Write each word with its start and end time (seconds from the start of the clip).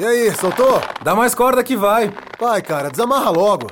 E 0.00 0.02
aí, 0.02 0.34
soltou? 0.34 0.80
Dá 1.04 1.14
mais 1.14 1.34
corda 1.34 1.62
que 1.62 1.76
vai. 1.76 2.10
Vai, 2.40 2.62
cara, 2.62 2.88
desamarra 2.88 3.28
logo. 3.28 3.66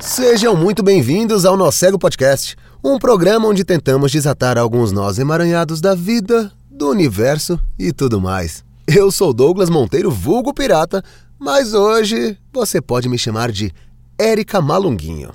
Sejam 0.00 0.56
muito 0.56 0.82
bem-vindos 0.82 1.44
ao 1.44 1.54
Nó 1.54 1.70
Cego 1.70 1.98
Podcast, 1.98 2.56
um 2.82 2.98
programa 2.98 3.48
onde 3.48 3.62
tentamos 3.62 4.10
desatar 4.10 4.56
alguns 4.56 4.90
nós 4.90 5.18
emaranhados 5.18 5.82
da 5.82 5.94
vida, 5.94 6.50
do 6.70 6.88
universo 6.88 7.60
e 7.78 7.92
tudo 7.92 8.22
mais. 8.22 8.64
Eu 8.88 9.10
sou 9.10 9.34
Douglas 9.34 9.68
Monteiro, 9.68 10.10
vulgo 10.10 10.54
pirata, 10.54 11.04
mas 11.38 11.74
hoje 11.74 12.38
você 12.50 12.80
pode 12.80 13.06
me 13.06 13.18
chamar 13.18 13.52
de 13.52 13.70
Érica 14.18 14.62
Malunguinho. 14.62 15.30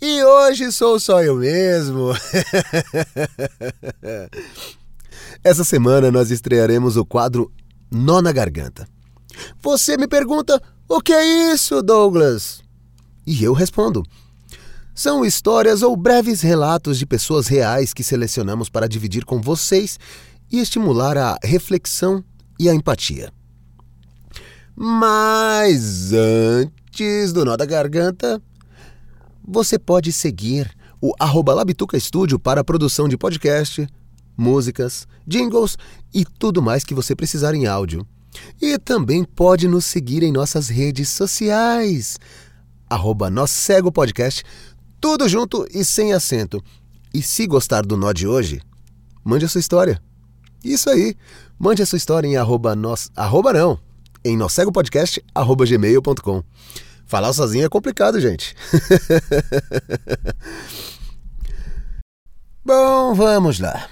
E 0.00 0.22
hoje 0.22 0.70
sou 0.70 1.00
só 1.00 1.22
eu 1.22 1.36
mesmo. 1.36 2.12
Essa 5.42 5.64
semana 5.64 6.10
nós 6.10 6.30
estrearemos 6.30 6.98
o 6.98 7.04
quadro 7.04 7.50
Nó 7.90 8.20
na 8.20 8.32
Garganta. 8.32 8.86
Você 9.62 9.96
me 9.96 10.06
pergunta: 10.06 10.62
o 10.86 11.00
que 11.00 11.14
é 11.14 11.52
isso, 11.52 11.82
Douglas? 11.82 12.62
E 13.26 13.42
eu 13.42 13.54
respondo: 13.54 14.02
são 14.94 15.24
histórias 15.24 15.80
ou 15.82 15.96
breves 15.96 16.42
relatos 16.42 16.98
de 16.98 17.06
pessoas 17.06 17.46
reais 17.46 17.94
que 17.94 18.04
selecionamos 18.04 18.68
para 18.68 18.86
dividir 18.86 19.24
com 19.24 19.40
vocês 19.40 19.98
e 20.52 20.60
estimular 20.60 21.16
a 21.16 21.38
reflexão 21.42 22.22
e 22.58 22.68
a 22.68 22.74
empatia. 22.74 23.32
Mas 24.76 26.12
antes 26.12 26.85
do 27.32 27.44
nó 27.44 27.56
da 27.56 27.66
garganta, 27.66 28.40
você 29.46 29.78
pode 29.78 30.12
seguir 30.12 30.74
o 31.00 31.12
arroba 31.20 31.52
Labituca 31.52 32.00
Studio 32.00 32.38
para 32.38 32.62
a 32.62 32.64
produção 32.64 33.06
de 33.06 33.18
podcast, 33.18 33.86
músicas, 34.34 35.06
jingles 35.26 35.76
e 36.14 36.24
tudo 36.24 36.62
mais 36.62 36.84
que 36.84 36.94
você 36.94 37.14
precisar 37.14 37.54
em 37.54 37.66
áudio. 37.66 38.06
E 38.60 38.78
também 38.78 39.24
pode 39.24 39.68
nos 39.68 39.84
seguir 39.84 40.22
em 40.22 40.32
nossas 40.32 40.68
redes 40.68 41.10
sociais, 41.10 42.18
arroba 42.88 43.30
Cego 43.46 43.92
Podcast, 43.92 44.42
tudo 44.98 45.28
junto 45.28 45.66
e 45.70 45.84
sem 45.84 46.14
acento. 46.14 46.62
E 47.12 47.20
se 47.20 47.46
gostar 47.46 47.84
do 47.84 47.96
nó 47.96 48.12
de 48.12 48.26
hoje, 48.26 48.62
mande 49.22 49.44
a 49.44 49.48
sua 49.48 49.60
história. 49.60 50.00
Isso 50.64 50.88
aí, 50.88 51.14
mande 51.58 51.82
a 51.82 51.86
sua 51.86 51.98
história 51.98 52.26
em 52.26 52.36
arroba, 52.36 52.74
nos, 52.74 53.10
arroba 53.14 53.52
não, 53.52 53.78
em 54.26 54.36
nossegopodcast.gmail.com. 54.36 56.42
Falar 57.06 57.32
sozinho 57.32 57.64
é 57.64 57.68
complicado, 57.68 58.20
gente. 58.20 58.56
Bom, 62.64 63.14
vamos 63.14 63.60
lá. 63.60 63.88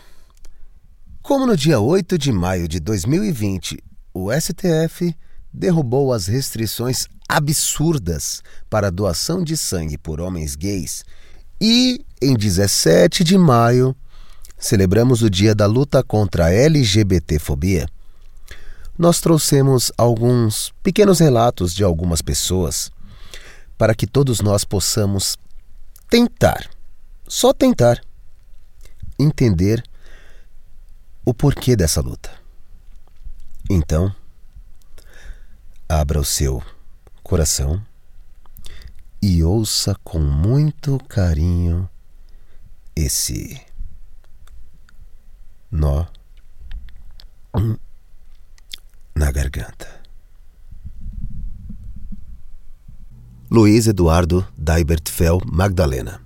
Como 1.22 1.46
no 1.46 1.56
dia 1.56 1.78
8 1.78 2.18
de 2.18 2.32
maio 2.32 2.66
de 2.66 2.80
2020, 2.80 3.78
o 4.12 4.32
STF 4.32 5.14
derrubou 5.52 6.12
as 6.12 6.26
restrições 6.26 7.06
absurdas 7.28 8.42
para 8.68 8.88
a 8.88 8.90
doação 8.90 9.44
de 9.44 9.56
sangue 9.56 9.96
por 9.96 10.20
homens 10.20 10.56
gays 10.56 11.04
e, 11.60 12.04
em 12.20 12.34
17 12.34 13.22
de 13.22 13.38
maio, 13.38 13.94
celebramos 14.58 15.22
o 15.22 15.30
dia 15.30 15.54
da 15.54 15.66
luta 15.66 16.02
contra 16.02 16.46
a 16.46 16.52
LGBTfobia 16.52 17.86
nós 18.96 19.20
trouxemos 19.20 19.90
alguns 19.98 20.72
pequenos 20.82 21.18
relatos 21.18 21.74
de 21.74 21.82
algumas 21.82 22.22
pessoas 22.22 22.90
para 23.76 23.94
que 23.94 24.06
todos 24.06 24.40
nós 24.40 24.64
possamos 24.64 25.36
tentar, 26.08 26.70
só 27.26 27.52
tentar, 27.52 28.00
entender 29.18 29.82
o 31.24 31.34
porquê 31.34 31.74
dessa 31.74 32.00
luta. 32.00 32.30
Então, 33.68 34.14
abra 35.88 36.20
o 36.20 36.24
seu 36.24 36.62
coração 37.22 37.84
e 39.20 39.42
ouça 39.42 39.96
com 40.04 40.20
muito 40.20 40.98
carinho 41.08 41.88
esse 42.94 43.60
nó 45.70 46.06
na 49.14 49.30
garganta. 49.30 49.86
Luiz 53.48 53.86
Eduardo 53.86 54.44
Daibertfel 54.58 55.40
Magdalena, 55.46 56.20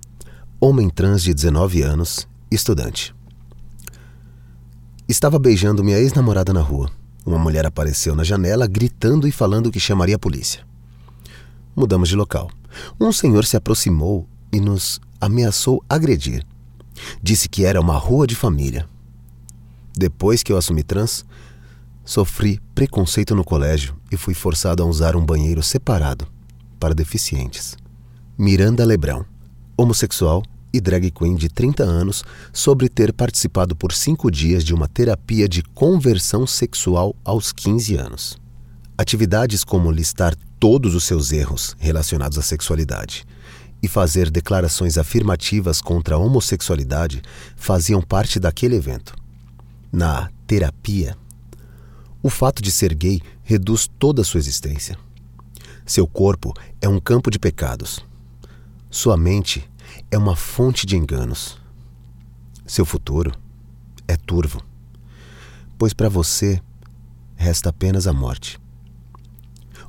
homem 0.59 0.89
trans 0.89 1.21
de 1.21 1.33
19 1.33 1.83
anos, 1.83 2.27
estudante. 2.49 3.13
Estava 5.07 5.37
beijando 5.37 5.83
minha 5.83 5.99
ex-namorada 5.99 6.51
na 6.51 6.61
rua. 6.61 6.89
Uma 7.23 7.37
mulher 7.37 7.65
apareceu 7.65 8.15
na 8.15 8.23
janela 8.23 8.65
gritando 8.65 9.27
e 9.27 9.31
falando 9.31 9.71
que 9.71 9.79
chamaria 9.79 10.15
a 10.15 10.19
polícia. 10.19 10.65
Mudamos 11.75 12.09
de 12.09 12.15
local. 12.15 12.49
Um 12.99 13.11
senhor 13.11 13.45
se 13.45 13.55
aproximou 13.55 14.27
e 14.51 14.59
nos 14.59 14.99
ameaçou 15.21 15.83
agredir. 15.87 16.43
Disse 17.21 17.47
que 17.47 17.65
era 17.65 17.79
uma 17.79 17.97
rua 17.97 18.25
de 18.25 18.35
família. 18.35 18.87
Depois 19.95 20.41
que 20.41 20.51
eu 20.51 20.57
assumi 20.57 20.81
trans, 20.81 21.25
Sofri 22.09 22.59
preconceito 22.73 23.35
no 23.35 23.43
colégio 23.43 23.95
e 24.11 24.17
fui 24.17 24.33
forçado 24.33 24.81
a 24.81 24.85
usar 24.87 25.15
um 25.15 25.23
banheiro 25.23 25.61
separado 25.61 26.25
para 26.79 26.95
deficientes. 26.95 27.77
Miranda 28.35 28.83
Lebrão, 28.83 29.23
homossexual 29.77 30.41
e 30.73 30.81
drag 30.81 31.11
queen 31.11 31.35
de 31.35 31.49
30 31.49 31.83
anos, 31.83 32.23
sobre 32.51 32.89
ter 32.89 33.13
participado 33.13 33.75
por 33.75 33.93
cinco 33.93 34.31
dias 34.31 34.63
de 34.63 34.73
uma 34.73 34.87
terapia 34.87 35.47
de 35.47 35.61
conversão 35.61 36.47
sexual 36.47 37.15
aos 37.23 37.51
15 37.51 37.95
anos. 37.97 38.39
Atividades 38.97 39.63
como 39.63 39.91
listar 39.91 40.35
todos 40.59 40.95
os 40.95 41.03
seus 41.03 41.31
erros 41.31 41.75
relacionados 41.77 42.39
à 42.39 42.41
sexualidade 42.41 43.23
e 43.83 43.87
fazer 43.87 44.31
declarações 44.31 44.97
afirmativas 44.97 45.79
contra 45.79 46.15
a 46.15 46.17
homossexualidade 46.17 47.21
faziam 47.55 48.01
parte 48.01 48.39
daquele 48.39 48.77
evento. 48.77 49.13
Na 49.91 50.31
terapia, 50.47 51.15
o 52.21 52.29
fato 52.29 52.61
de 52.61 52.71
ser 52.71 52.93
gay 52.93 53.21
reduz 53.43 53.87
toda 53.87 54.21
a 54.21 54.25
sua 54.25 54.39
existência. 54.39 54.97
Seu 55.85 56.05
corpo 56.05 56.53
é 56.81 56.87
um 56.87 56.99
campo 56.99 57.31
de 57.31 57.39
pecados. 57.39 58.05
Sua 58.89 59.17
mente 59.17 59.69
é 60.11 60.17
uma 60.17 60.35
fonte 60.35 60.85
de 60.85 60.97
enganos. 60.97 61.57
Seu 62.65 62.85
futuro 62.85 63.31
é 64.07 64.15
turvo, 64.15 64.61
pois 65.77 65.93
para 65.93 66.09
você 66.09 66.61
resta 67.35 67.69
apenas 67.69 68.05
a 68.05 68.13
morte. 68.13 68.59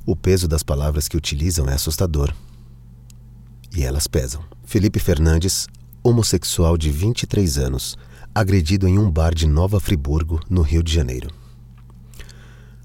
O 0.05 0.15
peso 0.15 0.47
das 0.47 0.63
palavras 0.63 1.07
que 1.07 1.17
utilizam 1.17 1.69
é 1.69 1.73
assustador. 1.73 2.33
E 3.75 3.83
elas 3.83 4.07
pesam. 4.07 4.43
Felipe 4.63 4.99
Fernandes, 4.99 5.67
homossexual 6.01 6.77
de 6.77 6.89
23 6.89 7.57
anos, 7.57 7.97
agredido 8.33 8.87
em 8.87 8.97
um 8.97 9.11
bar 9.11 9.35
de 9.35 9.45
Nova 9.45 9.79
Friburgo, 9.79 10.39
no 10.49 10.61
Rio 10.61 10.81
de 10.81 10.91
Janeiro. 10.93 11.40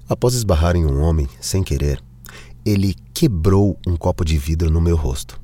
Após 0.09 0.33
esbarrar 0.33 0.77
em 0.77 0.85
um 0.85 1.01
homem, 1.01 1.27
sem 1.41 1.61
querer, 1.61 2.01
ele 2.63 2.95
quebrou 3.13 3.77
um 3.85 3.97
copo 3.97 4.23
de 4.23 4.37
vidro 4.37 4.71
no 4.71 4.79
meu 4.79 4.95
rosto. 4.95 5.39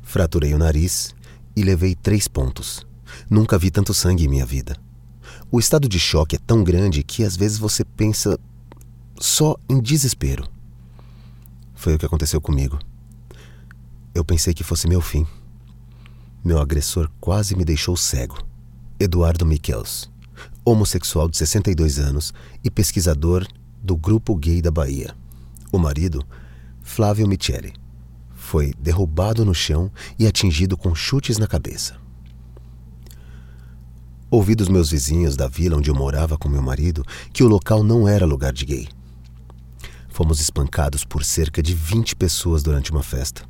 Fraturei 0.00 0.54
o 0.54 0.58
nariz 0.58 1.12
e 1.56 1.62
levei 1.62 1.96
três 1.96 2.28
pontos. 2.28 2.86
Nunca 3.28 3.58
vi 3.58 3.70
tanto 3.70 3.92
sangue 3.92 4.24
em 4.24 4.28
minha 4.28 4.46
vida. 4.46 4.76
O 5.50 5.58
estado 5.58 5.88
de 5.88 5.98
choque 5.98 6.36
é 6.36 6.38
tão 6.38 6.62
grande 6.62 7.02
que 7.02 7.24
às 7.24 7.36
vezes 7.36 7.58
você 7.58 7.84
pensa 7.84 8.38
só 9.18 9.56
em 9.68 9.80
desespero. 9.80 10.48
Foi 11.74 11.94
o 11.94 11.98
que 11.98 12.06
aconteceu 12.06 12.40
comigo. 12.40 12.78
Eu 14.14 14.24
pensei 14.24 14.54
que 14.54 14.62
fosse 14.62 14.86
meu 14.86 15.00
fim. 15.00 15.26
Meu 16.44 16.60
agressor 16.60 17.10
quase 17.20 17.56
me 17.56 17.64
deixou 17.64 17.96
cego. 17.96 18.38
Eduardo 19.00 19.44
Michels 19.44 20.11
homossexual 20.64 21.28
de 21.28 21.36
62 21.36 21.98
anos 21.98 22.32
e 22.62 22.70
pesquisador 22.70 23.46
do 23.82 23.96
Grupo 23.96 24.34
Gay 24.36 24.62
da 24.62 24.70
Bahia. 24.70 25.14
O 25.72 25.78
marido, 25.78 26.24
Flávio 26.82 27.26
Michele, 27.26 27.72
foi 28.34 28.72
derrubado 28.78 29.44
no 29.44 29.54
chão 29.54 29.90
e 30.18 30.26
atingido 30.26 30.76
com 30.76 30.94
chutes 30.94 31.38
na 31.38 31.46
cabeça. 31.46 31.96
Ouvi 34.30 34.54
dos 34.54 34.68
meus 34.68 34.90
vizinhos 34.90 35.36
da 35.36 35.46
vila 35.46 35.76
onde 35.76 35.90
eu 35.90 35.94
morava 35.94 36.38
com 36.38 36.48
meu 36.48 36.62
marido 36.62 37.04
que 37.32 37.42
o 37.42 37.48
local 37.48 37.82
não 37.84 38.08
era 38.08 38.24
lugar 38.24 38.52
de 38.52 38.64
gay. 38.64 38.88
Fomos 40.08 40.40
espancados 40.40 41.04
por 41.04 41.24
cerca 41.24 41.62
de 41.62 41.74
20 41.74 42.16
pessoas 42.16 42.62
durante 42.62 42.90
uma 42.90 43.02
festa. 43.02 43.42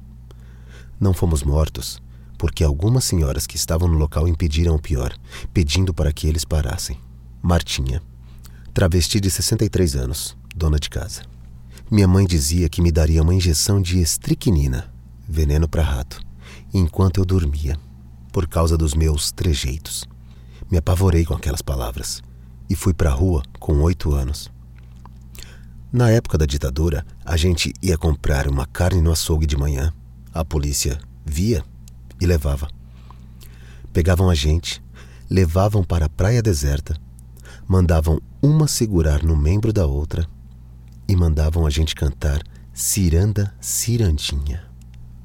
Não 0.99 1.13
fomos 1.13 1.43
mortos, 1.43 2.01
porque 2.43 2.65
algumas 2.65 3.05
senhoras 3.05 3.47
que 3.47 3.55
estavam 3.55 3.87
no 3.87 3.97
local 3.97 4.27
impediram 4.27 4.75
o 4.75 4.79
pior, 4.81 5.17
pedindo 5.55 5.95
para 5.95 6.13
que 6.13 6.27
eles 6.27 6.45
parassem. 6.45 6.99
Martinha, 7.41 8.03
travesti 8.75 9.21
de 9.21 9.31
63 9.31 9.95
anos, 9.95 10.37
dona 10.53 10.77
de 10.77 10.91
casa. 10.91 11.23
Minha 11.89 12.09
mãe 12.09 12.27
dizia 12.27 12.69
que 12.69 12.83
me 12.83 12.91
daria 12.91 13.23
uma 13.23 13.33
injeção 13.33 13.81
de 13.81 14.01
estricnina, 14.01 14.93
veneno 15.29 15.69
para 15.69 15.85
rato, 15.85 16.21
enquanto 16.75 17.19
eu 17.19 17.25
dormia, 17.25 17.79
por 18.33 18.49
causa 18.49 18.77
dos 18.77 18.93
meus 18.93 19.31
trejeitos. 19.31 20.05
Me 20.69 20.79
apavorei 20.79 21.25
com 21.25 21.35
aquelas 21.35 21.63
palavras 21.63 22.25
e 22.69 22.75
fui 22.75 22.93
para 22.93 23.11
a 23.11 23.15
rua 23.15 23.45
com 23.61 23.81
oito 23.83 24.13
anos. 24.13 24.51
Na 25.93 26.11
época 26.11 26.37
da 26.37 26.45
ditadura, 26.45 27.07
a 27.25 27.37
gente 27.37 27.73
ia 27.81 27.97
comprar 27.97 28.49
uma 28.49 28.67
carne 28.67 29.01
no 29.01 29.13
açougue 29.13 29.47
de 29.47 29.57
manhã. 29.57 29.93
A 30.35 30.45
polícia 30.45 30.99
via 31.25 31.63
e 32.23 32.27
levava. 32.27 32.69
Pegavam 33.93 34.31
a 34.31 34.35
gente, 34.35 34.81
levavam 35.29 35.83
para 35.83 36.07
a 36.07 36.09
praia 36.09 36.41
deserta, 36.41 36.97
mandavam 37.67 38.21
uma 38.41 38.69
segurar 38.69 39.25
no 39.25 39.37
membro 39.37 39.73
da 39.73 39.87
outra 39.87 40.27
e 41.09 41.17
mandavam 41.17 41.67
a 41.67 41.71
gente 41.71 41.97
cantar 41.97 42.41
Ciranda 42.73 43.53
Cirandinha. 43.61 44.63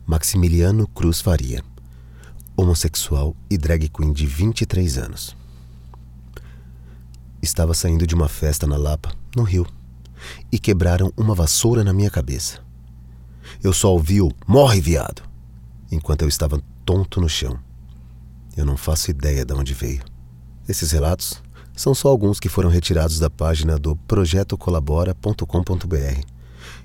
Maximiliano 0.08 0.88
Cruz 0.88 1.22
Faria, 1.22 1.64
homossexual 2.56 3.36
e 3.50 3.58
drag 3.58 3.90
queen 3.90 4.12
de 4.12 4.26
23 4.26 4.98
anos. 4.98 5.36
Estava 7.42 7.74
saindo 7.74 8.08
de 8.08 8.16
uma 8.16 8.28
festa 8.28 8.66
na 8.66 8.78
Lapa, 8.78 9.14
no 9.36 9.44
Rio 9.44 9.68
e 10.52 10.58
quebraram 10.58 11.14
uma 11.16 11.36
vassoura 11.36 11.84
na 11.84 11.94
minha 11.94 12.10
cabeça. 12.10 12.60
Eu 13.62 13.72
só 13.72 13.92
ouvi 13.92 14.20
o 14.20 14.32
morre, 14.48 14.82
viado, 14.82 15.22
enquanto 15.92 16.24
eu 16.24 16.28
estava 16.28 16.62
tonto 16.88 17.20
no 17.20 17.28
chão. 17.28 17.60
Eu 18.56 18.66
não 18.66 18.78
faço 18.78 19.12
ideia 19.12 19.44
de 19.44 19.54
onde 19.54 19.74
veio. 19.74 20.02
Esses 20.70 20.92
relatos 20.92 21.44
são 21.76 21.94
só 21.94 22.08
alguns 22.08 22.40
que 22.40 22.48
foram 22.48 22.70
retirados 22.70 23.20
da 23.20 23.30
página 23.30 23.78
do 23.78 23.98
projetocolabora.com.br 23.98 26.22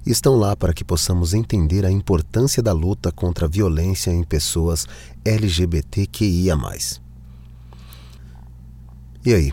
e 0.05 0.11
estão 0.11 0.35
lá 0.35 0.57
para 0.57 0.75
que 0.75 0.83
possamos 0.83 1.33
entender 1.33 1.87
a 1.87 1.91
importância 1.91 2.61
da 2.61 2.73
luta 2.73 3.13
contra 3.13 3.47
a 3.47 3.49
violência 3.49 4.11
em 4.11 4.25
pessoas 4.25 4.89
LGBTQIA. 5.25 6.59
E 9.25 9.33
aí? 9.33 9.53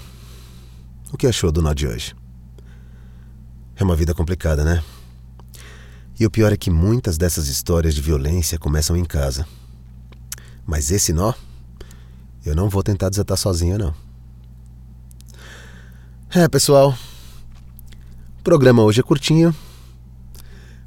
O 1.14 1.18
que 1.18 1.28
achou 1.28 1.52
do 1.52 1.62
nó 1.62 1.74
de 1.74 1.86
hoje? 1.86 2.16
É 3.76 3.84
uma 3.84 3.96
vida 3.96 4.16
complicada, 4.16 4.64
né? 4.64 4.84
E 6.20 6.26
o 6.26 6.32
pior 6.32 6.52
é 6.52 6.58
que 6.58 6.72
muitas 6.72 7.20
dessas 7.20 7.48
histórias 7.48 7.94
de 7.94 8.02
violência 8.02 8.58
começam 8.58 8.98
em 8.98 9.06
casa. 9.06 9.46
Mas 10.70 10.92
esse 10.92 11.12
nó, 11.12 11.34
eu 12.46 12.56
não 12.56 12.70
vou 12.70 12.84
tentar 12.84 13.10
desatar 13.10 13.36
sozinha, 13.36 13.76
não. 13.76 13.92
É, 16.30 16.48
pessoal. 16.48 16.96
O 18.40 18.44
programa 18.44 18.84
hoje 18.84 19.00
é 19.00 19.04
curtinho. 19.04 19.54